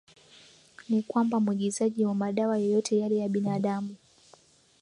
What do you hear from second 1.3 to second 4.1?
mwingizaji wa madawa yeyote yale ya binadamu